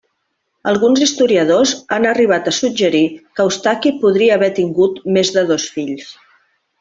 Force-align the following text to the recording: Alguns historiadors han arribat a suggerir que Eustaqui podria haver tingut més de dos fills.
Alguns 0.69 1.01
historiadors 1.05 1.73
han 1.97 2.07
arribat 2.13 2.49
a 2.51 2.55
suggerir 2.61 3.03
que 3.35 3.45
Eustaqui 3.49 3.91
podria 4.07 4.33
haver 4.39 4.49
tingut 4.61 4.97
més 5.19 5.31
de 5.37 5.45
dos 5.55 5.67
fills. 5.77 6.09